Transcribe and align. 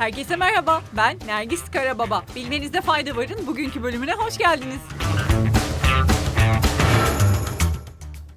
Herkese 0.00 0.36
merhaba, 0.36 0.82
ben 0.96 1.18
Nergis 1.26 1.70
Karababa. 1.70 2.24
Bilmenizde 2.36 2.80
fayda 2.80 3.16
varın 3.16 3.46
bugünkü 3.46 3.82
bölümüne 3.82 4.12
hoş 4.12 4.38
geldiniz. 4.38 4.80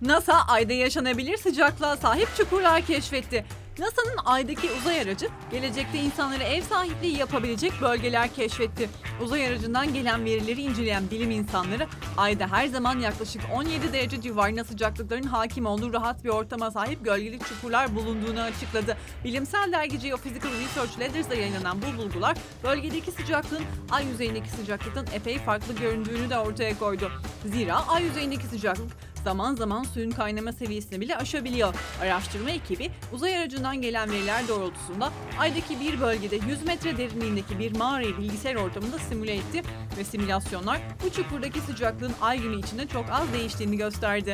NASA 0.02 0.34
ayda 0.48 0.74
yaşanabilir 0.74 1.38
sıcaklığa 1.38 1.98
sahip 1.98 2.36
çukurlar 2.38 2.82
keşfetti. 2.82 3.46
NASA'nın 3.80 4.18
aydaki 4.26 4.72
uzay 4.72 5.02
aracı 5.02 5.28
gelecekte 5.52 5.98
insanlara 5.98 6.44
ev 6.44 6.62
sahipliği 6.62 7.18
yapabilecek 7.18 7.74
bölgeler 7.82 8.34
keşfetti. 8.34 8.90
Uzay 9.22 9.48
aracından 9.48 9.94
gelen 9.94 10.26
verileri 10.26 10.62
inceleyen 10.62 11.12
bilim 11.12 11.32
insanları 11.32 11.88
ayda 12.18 12.48
her 12.48 12.68
zaman 12.68 13.00
yaklaşık 13.00 13.42
17 13.54 13.94
derece 13.94 14.22
civarında 14.22 14.64
sıcaklıkların 14.64 15.24
hakim 15.24 15.66
olduğu 15.66 15.94
rahat 15.94 16.24
bir 16.24 16.30
ortama 16.30 16.72
sahip 16.72 17.06
gölgeli 17.06 17.40
çukurlar 17.40 17.96
bulunduğunu 17.96 18.42
açıkladı. 18.42 18.98
Bilimsel 19.24 19.72
dergi 19.72 20.00
Geophysical 20.00 20.52
Research 20.52 21.00
Letters'da 21.00 21.36
yayınlanan 21.36 21.78
bu 21.82 21.98
bulgular 21.98 22.38
bölgedeki 22.64 23.12
sıcaklığın 23.12 23.64
ay 23.92 24.06
yüzeyindeki 24.06 24.50
sıcaklıktan 24.50 25.06
epey 25.14 25.40
farklı 25.40 25.76
göründüğünü 25.76 26.30
de 26.30 26.38
ortaya 26.38 26.80
koydu. 26.80 27.12
Zira 27.46 27.88
ay 27.88 28.04
yüzeyindeki 28.04 28.48
sıcaklık 28.48 29.13
zaman 29.24 29.56
zaman 29.56 29.84
suyun 29.84 30.12
kaynama 30.12 30.52
seviyesini 30.52 31.02
bile 31.02 31.18
aşabiliyor. 31.18 31.76
Araştırma 32.02 32.50
ekibi 32.50 32.92
uzay 33.14 33.38
aracından 33.38 33.82
gelen 33.82 34.12
veriler 34.12 34.48
doğrultusunda 34.48 35.12
aydaki 35.40 35.80
bir 35.80 36.02
bölgede 36.02 36.36
100 36.36 36.64
metre 36.64 36.98
derinliğindeki 36.98 37.60
bir 37.60 37.78
mağarayı 37.78 38.18
bilgisayar 38.18 38.56
ortamında 38.56 39.00
simüle 39.00 39.36
etti 39.36 39.62
ve 39.98 40.04
simülasyonlar 40.04 40.82
bu 41.06 41.12
çukurdaki 41.12 41.60
sıcaklığın 41.60 42.14
ay 42.22 42.40
günü 42.40 42.60
içinde 42.60 42.88
çok 42.88 43.06
az 43.12 43.34
değiştiğini 43.34 43.78
gösterdi. 43.78 44.34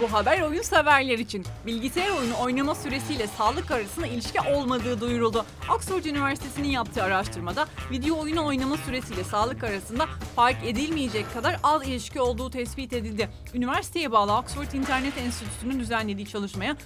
Bu 0.00 0.12
haber 0.12 0.40
oyun 0.40 0.62
severler 0.62 1.18
için. 1.18 1.46
Bilgisayar 1.66 2.10
oyunu 2.10 2.34
oynama 2.40 2.74
süresiyle 2.74 3.26
sağlık 3.26 3.70
arasında 3.70 4.06
ilişki 4.06 4.40
olmadığı 4.40 5.00
duyuruldu. 5.00 5.44
Oxford 5.74 6.04
Üniversitesi'nin 6.04 6.68
yaptığı 6.68 7.02
araştırmada 7.02 7.66
video 7.90 8.18
oyunu 8.18 8.46
oynama 8.46 8.76
süresiyle 8.76 9.24
sağlık 9.24 9.64
arasında 9.64 10.06
fark 10.36 10.64
edilmeyecek 10.64 11.32
kadar 11.34 11.56
az 11.62 11.88
ilişki 11.88 12.20
olduğu 12.20 12.50
tespit 12.50 12.92
edildi. 12.92 13.28
Üniversiteye 13.54 14.12
bağlı 14.12 14.38
Oxford 14.38 14.72
İnternet 14.72 15.18
Enstitüsü'nün 15.18 15.80
düzenlediği 15.80 16.26
çalışmaya 16.26 16.76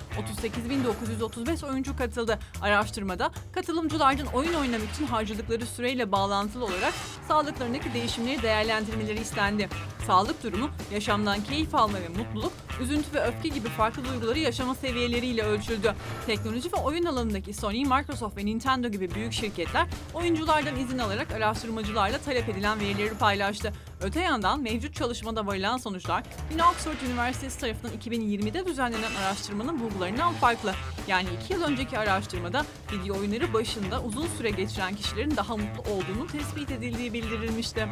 38.935 0.54 1.70
oyuncu 1.70 1.96
katıldı. 1.96 2.38
Araştırmada 2.62 3.30
katılımcılardan 3.52 4.26
oyun 4.26 4.54
oynamak 4.54 4.90
için 4.94 5.06
harcadıkları 5.06 5.66
süreyle 5.66 6.12
bağlantılı 6.12 6.64
olarak 6.64 6.94
sağlıklarındaki 7.28 7.94
değişimleri 7.94 8.42
değerlendirmeleri 8.42 9.20
istendi. 9.20 9.68
Sağlık 10.06 10.42
durumu, 10.44 10.70
yaşamdan 10.92 11.44
keyif 11.44 11.74
alma 11.74 11.98
ve 12.00 12.08
mutluluk, 12.08 12.52
üzüntü 12.80 12.99
ve 13.14 13.24
öfke 13.24 13.48
gibi 13.48 13.68
farklı 13.68 14.04
duyguları 14.04 14.38
yaşama 14.38 14.74
seviyeleriyle 14.74 15.42
ölçüldü. 15.42 15.94
Teknoloji 16.26 16.72
ve 16.72 16.76
oyun 16.76 17.04
alanındaki 17.04 17.54
Sony, 17.54 17.84
Microsoft 17.84 18.36
ve 18.36 18.46
Nintendo 18.46 18.88
gibi 18.88 19.14
büyük 19.14 19.32
şirketler 19.32 19.86
oyunculardan 20.14 20.76
izin 20.76 20.98
alarak 20.98 21.32
araştırmacılarla 21.32 22.18
talep 22.18 22.48
edilen 22.48 22.80
verileri 22.80 23.14
paylaştı. 23.14 23.72
Öte 24.02 24.20
yandan 24.20 24.60
mevcut 24.62 24.94
çalışmada 24.94 25.46
varılan 25.46 25.76
sonuçlar 25.76 26.24
yine 26.52 26.64
Oxford 26.64 27.08
Üniversitesi 27.10 27.60
tarafından 27.60 27.96
2020'de 27.96 28.66
düzenlenen 28.66 29.14
araştırmanın 29.14 29.80
bulgularından 29.80 30.32
farklı. 30.32 30.74
Yani 31.08 31.28
2 31.44 31.52
yıl 31.52 31.62
önceki 31.62 31.98
araştırmada 31.98 32.64
video 32.92 33.18
oyunları 33.18 33.52
başında 33.52 34.02
uzun 34.02 34.26
süre 34.26 34.50
geçiren 34.50 34.94
kişilerin 34.94 35.36
daha 35.36 35.56
mutlu 35.56 35.92
olduğunu 35.92 36.26
tespit 36.26 36.70
edildiği 36.70 37.12
bildirilmişti. 37.12 37.88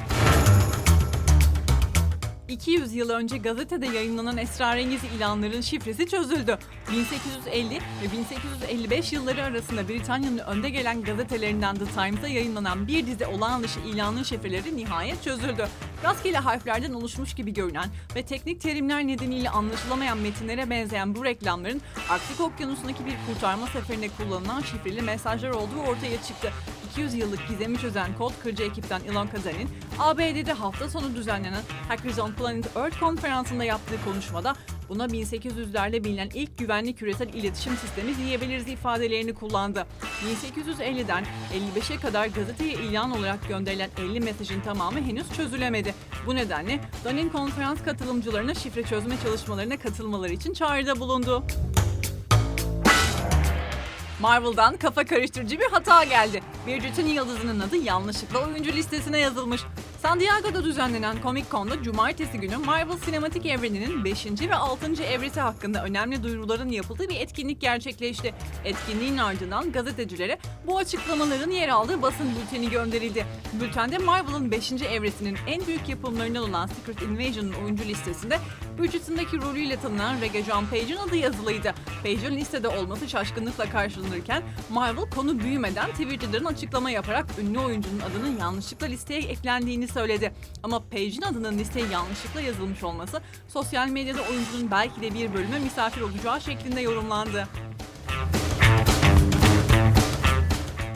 200 2.49 2.95
yıl 2.95 3.11
önce 3.11 3.39
gazetede 3.39 3.87
yayınlanan 3.87 4.37
esrarengiz 4.37 5.01
ilanların 5.17 5.61
şifresi 5.61 6.07
çözüldü. 6.07 6.59
1850 6.93 7.75
ve 7.75 8.13
1855 8.13 9.13
yılları 9.13 9.45
arasında 9.45 9.89
Britanya'nın 9.89 10.39
önde 10.39 10.71
gelen 10.71 11.03
gazetelerinden 11.03 11.77
The 11.77 11.85
Times'a 11.85 12.29
yayınlanan 12.29 12.89
bir 12.89 13.07
dizi 13.07 13.27
olağan 13.27 13.63
dışı 13.63 13.81
ilanın 13.81 14.23
şifreleri 14.23 14.77
nihayet 14.77 15.23
çözüldü. 15.23 15.69
Rastgele 16.05 16.39
harflerden 16.39 16.93
oluşmuş 16.93 17.35
gibi 17.35 17.53
görünen 17.55 17.89
ve 18.15 18.23
teknik 18.23 18.61
terimler 18.61 19.07
nedeniyle 19.07 19.51
anlaşılamayan 19.51 20.19
metinlere 20.19 20.71
benzeyen 20.71 21.15
bu 21.15 21.25
reklamların 21.25 21.83
Arktik 22.11 22.41
Okyanusu'ndaki 22.41 23.07
bir 23.07 23.15
kurtarma 23.27 23.67
seferinde 23.67 24.09
kullanılan 24.09 24.61
şifreli 24.61 25.03
mesajlar 25.03 25.51
olduğu 25.51 25.81
ortaya 25.81 26.23
çıktı. 26.23 26.53
200 26.99 27.15
yıllık 27.15 27.49
gizemi 27.49 27.79
çözen 27.79 28.17
kod 28.19 28.33
kırıcı 28.43 28.63
ekipten 28.63 29.01
Elon 29.11 29.27
Kazan'in 29.27 29.69
ABD'de 29.99 30.53
hafta 30.53 30.89
sonu 30.89 31.15
düzenlenen 31.15 31.63
Hackers 31.89 32.19
on 32.19 32.33
Planet 32.33 32.77
Earth 32.77 33.01
konferansında 33.01 33.65
yaptığı 33.65 34.05
konuşmada 34.05 34.57
buna 34.89 35.07
1800'lerde 35.07 36.05
bilinen 36.05 36.31
ilk 36.35 36.59
güvenli 36.59 36.93
küresel 36.93 37.29
iletişim 37.29 37.77
sistemi 37.77 38.17
diyebiliriz 38.17 38.69
ifadelerini 38.69 39.35
kullandı. 39.35 39.87
1850'den 40.25 41.25
55'e 41.77 41.97
kadar 41.97 42.27
gazeteye 42.27 42.73
ilan 42.73 43.11
olarak 43.11 43.49
gönderilen 43.49 43.91
50 43.99 44.21
mesajın 44.21 44.61
tamamı 44.61 45.01
henüz 45.01 45.33
çözülemedi. 45.33 45.95
Bu 46.27 46.35
nedenle 46.35 46.81
Danin 47.05 47.29
konferans 47.29 47.83
katılımcılarına 47.83 48.55
şifre 48.55 48.83
çözme 48.83 49.15
çalışmalarına 49.25 49.77
katılmaları 49.77 50.33
için 50.33 50.53
çağrıda 50.53 51.01
bulundu. 51.01 51.45
Marvel'dan 54.21 54.77
kafa 54.77 55.05
karıştırıcı 55.05 55.59
bir 55.61 55.71
hata 55.71 56.05
geldi. 56.05 56.43
Bridgerton 56.67 57.03
yıldızının 57.07 57.61
adı 57.61 57.77
yanlışlıkla 57.77 58.45
oyuncu 58.45 58.73
listesine 58.73 59.19
yazılmış. 59.19 59.63
San 60.09 60.21
Diego'da 60.21 60.65
düzenlenen 60.65 61.17
Comic 61.23 61.47
Con'da 61.51 61.83
cumartesi 61.83 62.41
günü 62.41 62.57
Marvel 62.57 62.97
Sinematik 62.97 63.47
Evreni'nin 63.47 64.05
5. 64.05 64.27
ve 64.27 64.55
6. 64.55 65.03
evresi 65.03 65.41
hakkında 65.41 65.85
önemli 65.85 66.23
duyuruların 66.23 66.69
yapıldığı 66.69 67.09
bir 67.09 67.17
etkinlik 67.17 67.61
gerçekleşti. 67.61 68.35
Etkinliğin 68.65 69.19
ardından 69.19 69.73
gazetecilere 69.73 70.39
bu 70.67 70.79
açıklamaların 70.79 71.51
yer 71.51 71.69
aldığı 71.69 72.03
basın 72.03 72.27
bülteni 72.41 72.71
gönderildi. 72.71 73.27
Bültende 73.61 73.99
Marvel'ın 73.99 74.51
5. 74.51 74.73
evresinin 74.73 75.37
en 75.47 75.67
büyük 75.67 75.89
yapımlarından 75.89 76.51
olan 76.51 76.67
Secret 76.67 77.03
Invasion'ın 77.03 77.53
oyuncu 77.53 77.85
listesinde 77.85 78.39
Bridgerton'daki 78.79 79.37
rolüyle 79.43 79.77
tanınan 79.77 80.21
Rega 80.21 80.43
John 80.43 80.67
Page'in 80.67 80.97
adı 80.97 81.17
yazılıydı. 81.17 81.75
Page'in 82.03 82.37
listede 82.37 82.69
olması 82.69 83.09
şaşkınlıkla 83.09 83.71
karşılanırken 83.71 84.43
Marvel 84.71 85.11
konu 85.11 85.39
büyümeden 85.39 85.91
Twitter'dan 85.91 86.45
açıklama 86.45 86.91
yaparak 86.91 87.27
ünlü 87.39 87.59
oyuncunun 87.59 88.01
adının 88.01 88.39
yanlışlıkla 88.41 88.87
listeye 88.87 89.21
eklendiğini 89.21 89.89
söyledi. 89.89 89.98
Ama 90.63 90.81
Page'in 90.81 91.23
adının 91.23 91.59
listeye 91.59 91.87
yanlışlıkla 91.87 92.41
yazılmış 92.41 92.83
olması 92.85 93.21
sosyal 93.49 93.89
medyada 93.89 94.21
oyuncunun 94.23 94.71
belki 94.71 95.03
de 95.03 95.15
bir 95.15 95.35
bölüme 95.35 95.59
misafir 95.59 96.01
olacağı 96.01 96.41
şeklinde 96.41 96.81
yorumlandı. 96.81 97.49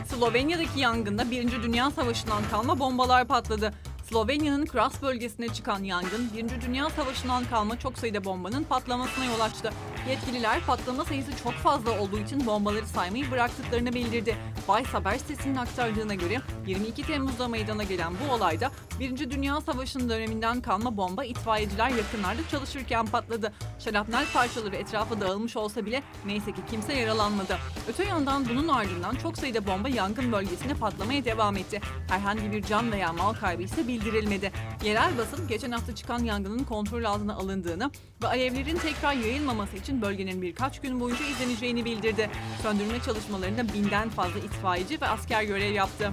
Slovenya'daki 0.07 0.79
yangında 0.79 1.31
Birinci 1.31 1.63
Dünya 1.63 1.91
Savaşı'ndan 1.91 2.43
kalma 2.51 2.79
bombalar 2.79 3.27
patladı. 3.27 3.73
Slovenya'nın 4.09 4.65
Kras 4.65 5.01
bölgesine 5.01 5.49
çıkan 5.49 5.83
yangın, 5.83 6.29
Birinci 6.33 6.61
Dünya 6.61 6.89
Savaşı'ndan 6.89 7.45
kalma 7.45 7.79
çok 7.79 7.97
sayıda 7.97 8.23
bombanın 8.25 8.63
patlamasına 8.63 9.25
yol 9.25 9.39
açtı. 9.39 9.73
Yetkililer 10.09 10.61
patlama 10.65 11.05
sayısı 11.05 11.31
çok 11.43 11.53
fazla 11.53 11.99
olduğu 11.99 12.19
için 12.19 12.45
bombaları 12.45 12.87
saymayı 12.87 13.31
bıraktıklarını 13.31 13.93
bildirdi. 13.93 14.37
Vice 14.69 14.89
Haber 14.89 15.17
sitesinin 15.17 15.55
aktardığına 15.55 16.13
göre 16.13 16.41
22 16.67 17.03
Temmuz'da 17.07 17.47
meydana 17.47 17.83
gelen 17.83 18.13
bu 18.13 18.33
olayda 18.33 18.71
Birinci 18.99 19.31
Dünya 19.31 19.61
Savaşı'nın 19.61 20.09
döneminden 20.09 20.61
kalma 20.61 20.97
bomba 20.97 21.23
itfaiyeciler 21.23 21.89
yakınlarda 21.89 22.41
çalışırken 22.51 23.05
patladı. 23.05 23.53
Şarapnel 23.79 24.25
parçaları 24.33 24.75
etrafa 24.75 25.21
dağılmış 25.21 25.57
olsa 25.57 25.85
bile 25.85 26.03
neyse 26.25 26.51
ki 26.51 26.61
kimse 26.71 26.93
yaralanmadı. 26.93 27.57
Öte 27.87 28.03
yandan 28.03 28.49
bunun 28.49 28.67
ardından 28.67 29.15
çok 29.15 29.37
sayıda 29.37 29.67
bomba 29.67 29.89
yangın 29.89 30.31
bölgesine 30.31 30.73
patlamaya 30.73 31.25
devam 31.25 31.57
etti. 31.57 31.81
Herhangi 32.09 32.51
bir 32.51 32.63
can 32.63 32.91
veya 32.91 33.13
mal 33.13 33.33
kaybı 33.33 33.63
ise 33.63 33.87
bildirilmedi. 33.93 34.51
Yerel 34.83 35.17
basın 35.17 35.47
geçen 35.47 35.71
hafta 35.71 35.95
çıkan 35.95 36.23
yangının 36.23 36.63
kontrol 36.63 37.03
altına 37.03 37.35
alındığını 37.35 37.91
ve 38.23 38.27
alevlerin 38.27 38.77
tekrar 38.77 39.13
yayılmaması 39.13 39.77
için 39.77 40.01
bölgenin 40.01 40.41
birkaç 40.41 40.81
gün 40.81 40.99
boyunca 40.99 41.25
izleneceğini 41.25 41.85
bildirdi. 41.85 42.29
Söndürme 42.61 42.99
çalışmalarında 43.05 43.73
binden 43.73 44.09
fazla 44.09 44.39
itfaiyeci 44.39 45.01
ve 45.01 45.07
asker 45.07 45.43
görev 45.43 45.73
yaptı. 45.73 46.11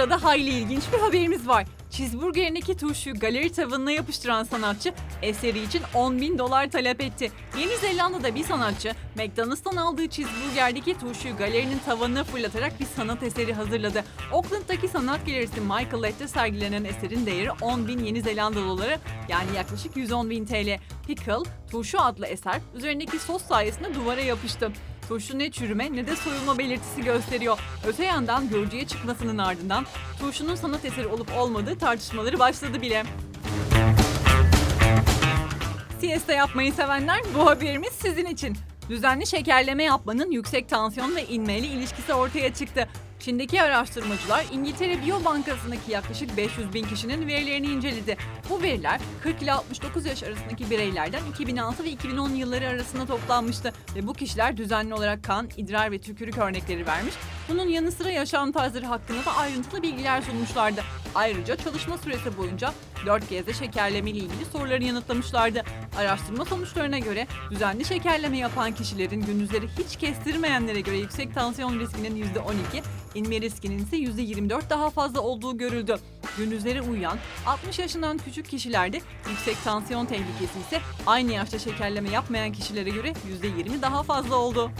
Sırada 0.00 0.24
hayli 0.24 0.50
ilginç 0.50 0.82
bir 0.92 0.98
haberimiz 0.98 1.48
var. 1.48 1.66
Cheeseburger'indeki 1.90 2.76
turşuyu 2.76 3.18
galeri 3.18 3.52
tavanına 3.52 3.90
yapıştıran 3.90 4.44
sanatçı 4.44 4.92
eseri 5.22 5.62
için 5.62 5.82
10 5.94 6.20
bin 6.20 6.38
dolar 6.38 6.70
talep 6.70 7.00
etti. 7.00 7.32
Yeni 7.58 7.76
Zelanda'da 7.76 8.34
bir 8.34 8.44
sanatçı 8.44 8.92
McDonald's'tan 9.16 9.76
aldığı 9.76 10.08
cheeseburger'deki 10.08 10.98
turşuyu 10.98 11.36
galerinin 11.36 11.78
tavanına 11.78 12.24
fırlatarak 12.24 12.80
bir 12.80 12.86
sanat 12.96 13.22
eseri 13.22 13.52
hazırladı. 13.52 14.04
Auckland'daki 14.32 14.88
sanat 14.88 15.26
galerisi 15.26 15.60
Michael 15.60 16.02
Lett'te 16.02 16.28
sergilenen 16.28 16.84
eserin 16.84 17.26
değeri 17.26 17.50
10 17.52 17.88
bin 17.88 18.04
Yeni 18.04 18.22
Zelanda 18.22 18.60
doları 18.60 18.98
yani 19.28 19.56
yaklaşık 19.56 19.96
110 19.96 20.30
bin 20.30 20.44
TL. 20.44 20.78
Pickle, 21.06 21.50
Turşu 21.70 22.00
adlı 22.00 22.26
eser 22.26 22.60
üzerindeki 22.74 23.18
sos 23.18 23.42
sayesinde 23.42 23.94
duvara 23.94 24.20
yapıştı. 24.20 24.72
Turşu 25.10 25.38
ne 25.38 25.50
çürüme 25.50 25.92
ne 25.92 26.06
de 26.06 26.16
soyulma 26.16 26.58
belirtisi 26.58 27.02
gösteriyor. 27.02 27.58
Öte 27.86 28.04
yandan 28.04 28.48
görücüye 28.48 28.86
çıkmasının 28.86 29.38
ardından 29.38 29.86
turşunun 30.20 30.54
sanat 30.54 30.84
eseri 30.84 31.06
olup 31.06 31.28
olmadığı 31.38 31.78
tartışmaları 31.78 32.38
başladı 32.38 32.82
bile. 32.82 33.04
Siesta 36.00 36.32
yapmayı 36.32 36.72
sevenler 36.72 37.20
bu 37.38 37.46
haberimiz 37.46 37.92
sizin 37.92 38.26
için. 38.26 38.56
Düzenli 38.88 39.26
şekerleme 39.26 39.84
yapmanın 39.84 40.30
yüksek 40.30 40.68
tansiyon 40.68 41.16
ve 41.16 41.26
inmeyle 41.26 41.66
ilişkisi 41.66 42.14
ortaya 42.14 42.54
çıktı. 42.54 42.88
Çin'deki 43.20 43.62
araştırmacılar 43.62 44.44
İngiltere 44.52 45.02
Biyobankası'ndaki 45.02 45.90
yaklaşık 45.92 46.36
500 46.36 46.74
bin 46.74 46.84
kişinin 46.84 47.28
verilerini 47.28 47.66
inceledi. 47.66 48.16
Bu 48.50 48.62
veriler 48.62 49.00
40 49.22 49.42
ile 49.42 49.52
69 49.52 50.06
yaş 50.06 50.22
arasındaki 50.22 50.70
bireylerden 50.70 51.20
2006 51.30 51.84
ve 51.84 51.90
2010 51.90 52.30
yılları 52.30 52.68
arasında 52.68 53.06
toplanmıştı. 53.06 53.72
Ve 53.96 54.06
bu 54.06 54.14
kişiler 54.14 54.56
düzenli 54.56 54.94
olarak 54.94 55.24
kan, 55.24 55.48
idrar 55.56 55.92
ve 55.92 56.00
tükürük 56.00 56.38
örnekleri 56.38 56.86
vermiş. 56.86 57.14
Bunun 57.48 57.68
yanı 57.68 57.92
sıra 57.92 58.10
yaşam 58.10 58.52
tarzları 58.52 58.86
hakkında 58.86 59.24
da 59.24 59.36
ayrıntılı 59.36 59.82
bilgiler 59.82 60.22
sunmuşlardı. 60.22 60.80
Ayrıca 61.14 61.56
çalışma 61.56 61.98
süresi 61.98 62.38
boyunca 62.38 62.72
4 63.06 63.28
kez 63.28 63.46
de 63.46 63.52
şekerleme 63.52 64.10
ile 64.10 64.18
ilgili 64.18 64.44
soruları 64.52 64.84
yanıtlamışlardı. 64.84 65.62
Araştırma 65.98 66.44
sonuçlarına 66.44 66.98
göre 66.98 67.26
düzenli 67.50 67.84
şekerleme 67.84 68.38
yapan 68.38 68.74
kişilerin 68.74 69.20
gündüzleri 69.20 69.68
hiç 69.78 69.96
kestirmeyenlere 69.96 70.80
göre 70.80 70.96
yüksek 70.96 71.34
tansiyon 71.34 71.78
riskinin 71.78 72.22
%12, 72.22 72.82
inme 73.14 73.40
riskinin 73.40 73.78
ise 73.78 73.96
%24 73.96 74.70
daha 74.70 74.90
fazla 74.90 75.20
olduğu 75.20 75.58
görüldü. 75.58 75.96
Gündüzleri 76.38 76.82
uyuyan 76.82 77.18
60 77.46 77.78
yaşından 77.78 78.18
küçük 78.18 78.48
kişilerde 78.48 79.00
yüksek 79.30 79.64
tansiyon 79.64 80.06
tehlikesi 80.06 80.60
ise 80.66 80.80
aynı 81.06 81.32
yaşta 81.32 81.58
şekerleme 81.58 82.10
yapmayan 82.10 82.52
kişilere 82.52 82.90
göre 82.90 83.12
%20 83.42 83.82
daha 83.82 84.02
fazla 84.02 84.36
oldu. 84.36 84.70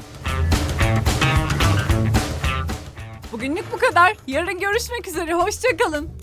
Bugünlük 3.33 3.73
bu 3.73 3.79
kadar. 3.79 4.17
Yarın 4.27 4.61
görüşmek 4.61 5.09
üzere. 5.09 5.35
Hoşçakalın. 5.35 6.20